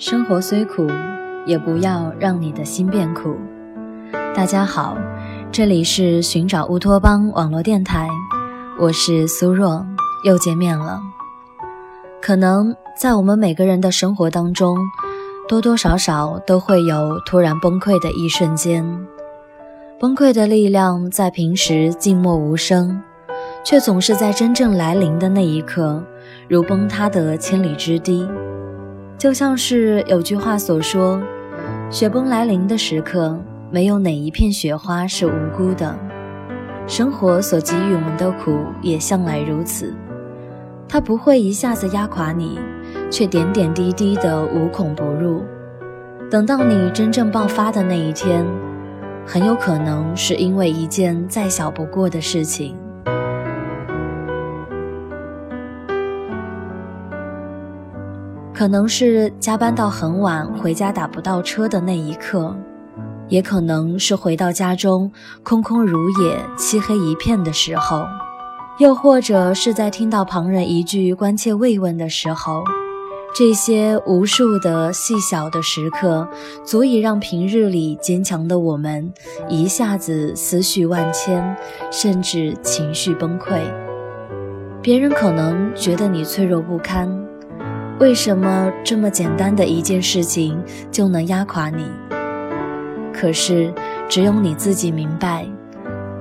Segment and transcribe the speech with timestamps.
[0.00, 0.86] 生活虽苦，
[1.44, 3.36] 也不要让你的心变苦。
[4.34, 4.96] 大家好，
[5.52, 8.08] 这里是寻找乌托邦网络电台，
[8.78, 9.84] 我是苏若，
[10.24, 10.98] 又见面了。
[12.22, 14.78] 可能在我们每个人的生活当中，
[15.46, 18.82] 多多少少都会有突然崩溃的一瞬间。
[19.98, 23.02] 崩溃的力量在平时静默无声，
[23.62, 26.02] 却总是在真正来临的那一刻，
[26.48, 28.26] 如崩塌的千里之堤。
[29.20, 31.22] 就像是有句话所说
[31.92, 33.38] ：“雪崩来临的时刻，
[33.70, 35.94] 没有哪一片雪花是无辜的。
[36.86, 39.94] 生活所给予我们的苦，也向来如此。
[40.88, 42.58] 它不会一下子压垮你，
[43.10, 45.42] 却点点滴滴的无孔不入。
[46.30, 48.42] 等到你真正爆发的那一天，
[49.26, 52.74] 很有可能是因为一件再小不过的事情。”
[58.60, 62.54] 可能是加班到很晚，回家打不到车的那一刻，
[63.26, 65.10] 也可能是回到家中
[65.42, 68.04] 空空如也、漆黑一片的时候，
[68.78, 72.62] 又或者是在听到旁人一句关切慰问的时候。
[73.34, 76.28] 这些无数的细小的时刻，
[76.62, 79.10] 足以让平日里坚强的我们
[79.48, 81.56] 一下子思绪万千，
[81.90, 83.58] 甚至情绪崩溃。
[84.82, 87.08] 别人可能觉得你脆弱不堪。
[88.00, 90.58] 为什么这么简单的一件事情
[90.90, 91.84] 就能压垮你？
[93.12, 93.70] 可是
[94.08, 95.46] 只有你自己明白，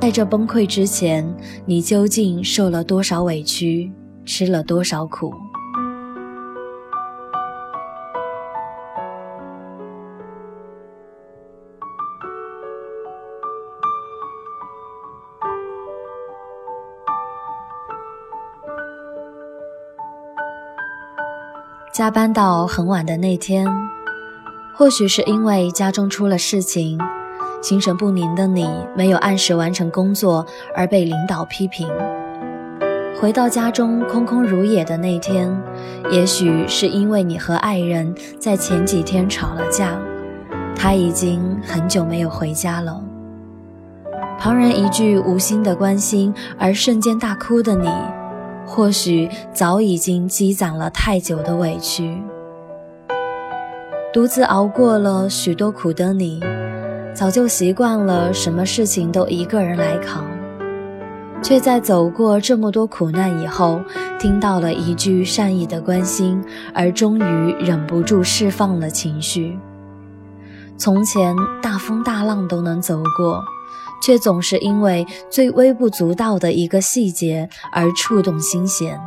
[0.02, 1.26] 在这崩溃之前，
[1.66, 3.90] 你究竟受了多少委屈，
[4.26, 5.34] 吃了多少苦。
[22.00, 23.68] 加班到很晚的那天，
[24.74, 26.98] 或许是因为家中出了事情，
[27.62, 31.90] 心神不宁的你没有按时完成工作而被领导批评。
[33.20, 35.54] 回到家中空空如也的那天，
[36.10, 40.00] 也许是因为你和爱人在前几天吵了架，
[40.74, 43.04] 他已经很久没有回家了。
[44.40, 47.90] 旁人一句无心的关心而瞬间大哭的你。
[48.70, 52.22] 或许早已经积攒了太久的委屈，
[54.14, 56.40] 独自熬过了许多苦的你，
[57.14, 60.24] 早就习惯了什么事情都一个人来扛，
[61.42, 63.82] 却在走过这么多苦难以后，
[64.20, 66.40] 听到了一句善意的关心，
[66.74, 69.58] 而终于忍不住释放了情绪。
[70.78, 73.44] 从前大风大浪都能走过。
[74.02, 79.00] 却总是因为最微不足道的一个细节而触动心弦，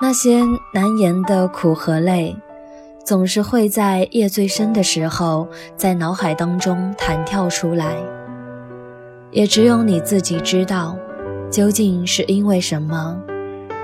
[0.00, 2.36] 那些难言的苦和累，
[3.04, 7.96] 总是会在夜最深的时候在脑海当中弹跳出来。
[9.30, 10.96] 也只有你自己知道，
[11.50, 13.18] 究竟是因为什么，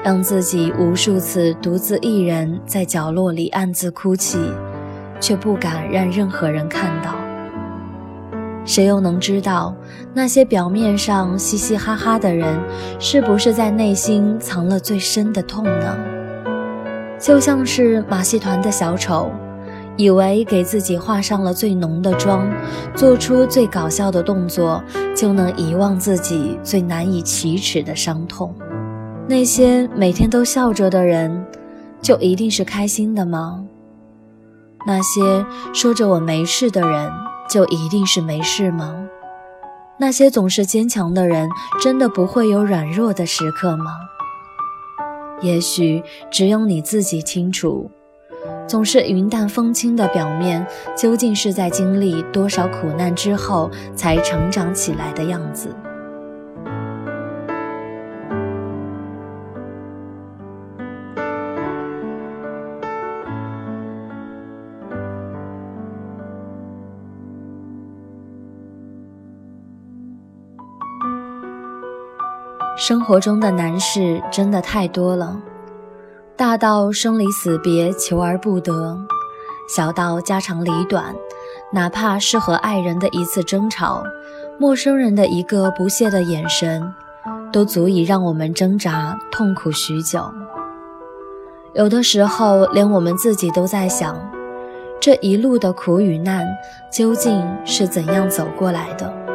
[0.04, 4.38] 让自己无数次独自一人在角落里暗自哭泣，
[5.20, 7.17] 却不敢让任何人看到。
[8.68, 9.74] 谁又能知道，
[10.12, 12.60] 那些表面上嘻嘻哈哈的人，
[12.98, 15.96] 是不是在内心藏了最深的痛呢？
[17.18, 19.30] 就像是马戏团的小丑，
[19.96, 22.46] 以为给自己画上了最浓的妆，
[22.94, 24.84] 做出最搞笑的动作，
[25.16, 28.54] 就能遗忘自己最难以启齿的伤痛。
[29.26, 31.42] 那些每天都笑着的人，
[32.02, 33.64] 就一定是开心的吗？
[34.86, 37.27] 那些说着我没事的人。
[37.48, 38.94] 就一定是没事吗？
[39.98, 41.48] 那些总是坚强的人，
[41.80, 43.96] 真的不会有软弱的时刻吗？
[45.40, 47.90] 也许只有你自己清楚，
[48.66, 50.66] 总是云淡风轻的表面，
[50.96, 55.74] 究竟是在经历多少苦难之后才成长起来的样子。
[72.78, 75.36] 生活中的难事真的太多了，
[76.36, 78.96] 大到生离死别求而不得，
[79.68, 81.12] 小到家长里短，
[81.72, 84.04] 哪怕是和爱人的一次争吵，
[84.60, 86.94] 陌生人的一个不屑的眼神，
[87.52, 90.30] 都足以让我们挣扎痛苦许久。
[91.74, 94.16] 有的时候，连我们自己都在想，
[95.00, 96.46] 这一路的苦与难
[96.92, 99.27] 究竟是怎样走过来的。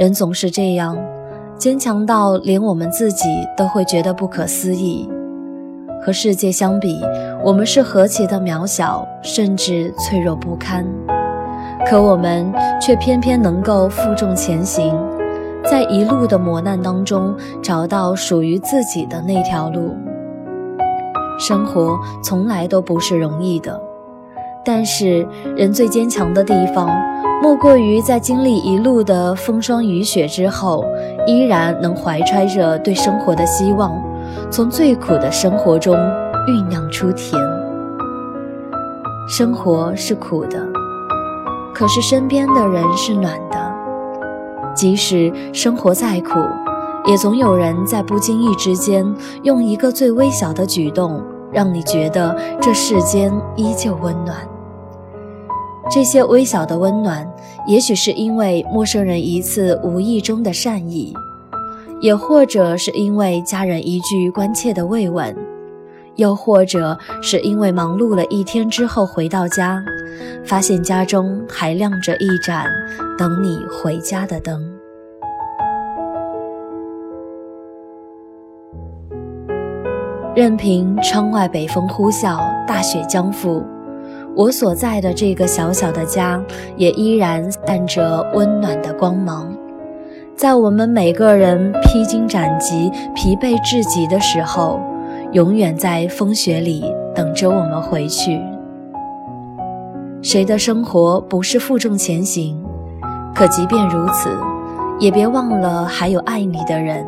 [0.00, 0.96] 人总是这样，
[1.58, 5.06] 坚强到连我们自己都会觉得不可思议。
[6.00, 6.98] 和世界相比，
[7.44, 10.86] 我们是何其的渺小，甚至脆弱不堪。
[11.84, 12.50] 可我们
[12.80, 14.98] 却偏偏能够负重前行，
[15.66, 19.94] 在一路的磨难当中找到属于自己的那条路。
[21.38, 21.94] 生活
[22.24, 23.78] 从来都不是容易的，
[24.64, 26.88] 但是人最坚强的地方，
[27.42, 30.84] 莫过于在经历一路的风霜雨雪之后，
[31.26, 33.92] 依然能怀揣着对生活的希望。
[34.50, 35.96] 从最苦的生活中
[36.46, 37.40] 酝酿出甜。
[39.26, 40.58] 生活是苦的，
[41.74, 43.58] 可是身边的人是暖的。
[44.74, 46.38] 即使生活再苦，
[47.06, 49.04] 也总有人在不经意之间，
[49.42, 54.36] 用一个最微小的举动，让你觉得这世间依旧温暖。
[55.92, 57.28] 这些微小的温暖，
[57.66, 61.12] 也许是因为陌生人一次无意中的善意。
[62.00, 65.36] 也或者是因为家人一句关切的慰问，
[66.14, 69.82] 又或者是因为忙碌了一天之后回到家，
[70.44, 72.64] 发现家中还亮着一盏
[73.18, 74.58] 等你回家的灯。
[80.34, 83.62] 任凭窗外北风呼啸，大雪将覆，
[84.40, 86.42] 我所在的这个小小的家
[86.74, 89.54] 也依然散着温暖的光芒。
[90.34, 94.80] 在我们每个人披荆斩棘、疲惫至极的时候，
[95.32, 96.82] 永远在风雪里
[97.14, 98.40] 等着我们回去。
[100.22, 102.58] 谁的生活不是负重前行？
[103.34, 104.30] 可即便如此，
[104.98, 107.06] 也别忘了还有爱你的人。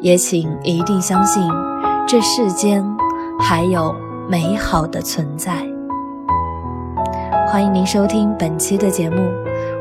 [0.00, 1.40] 也请一定相信，
[2.04, 2.84] 这世间
[3.38, 3.94] 还有
[4.28, 5.71] 美好的存在。
[7.52, 9.30] 欢迎您收听本期的节目，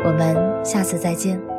[0.04, 1.51] 我们下次再见。